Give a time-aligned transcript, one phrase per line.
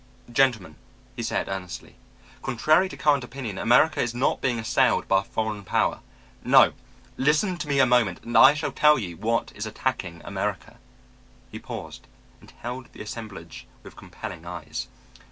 [0.33, 0.77] "Gentlemen,"
[1.15, 1.93] he said earnestly,
[2.41, 5.99] "contrary to current opinion, America is not being assailed by a foreign power.
[6.43, 6.73] No!
[7.17, 10.77] Listen to me a moment and I shall tell you what is attacking America."
[11.51, 12.07] He paused
[12.39, 14.87] and held the assemblage with compelling eyes.